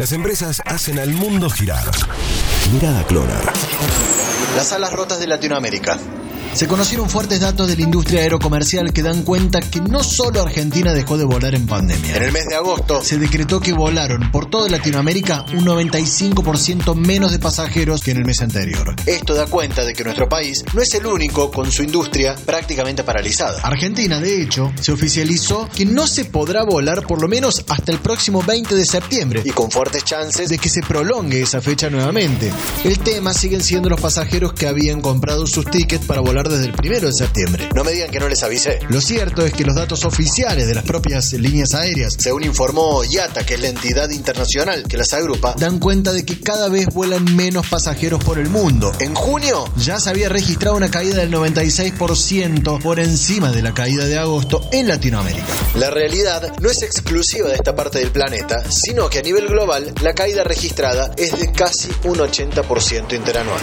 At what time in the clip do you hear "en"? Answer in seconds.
11.54-11.66, 12.16-12.24, 18.10-18.18, 48.98-49.14, 54.72-54.88